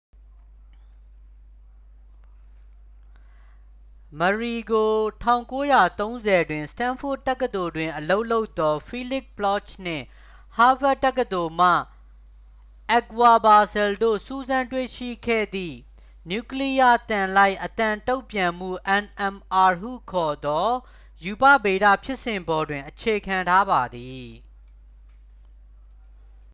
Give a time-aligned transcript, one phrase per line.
[4.19, 10.05] မရီ ကို ၁၉၃၀s တွင် စတန်းဖို့ဒ်တက္ကသိုလ်တွင်အလုပ်လုပ်သော ဖီးလိခ်ဘလော့ချ်နှင့်
[10.55, 11.71] ဟားဗတ်တက္ကသိုလ်မှ
[12.89, 15.77] အက်ခ်ဝါ့ပါစဲလ် တို့ စူးစမ်းတွေ့ရှိခဲ့သည့်
[16.29, 18.71] နျူကလီယားသံလိုက် အသံတုံ့ပြန်မှု
[19.03, 20.69] nmr ဟုခေါ်သော
[21.23, 24.29] ရူပဗေဒဖြစ်စဉ်ပေါ်တွင် အခြေခံထားပါသည်။